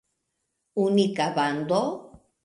Unika 0.85 1.27
bando? 1.35 1.81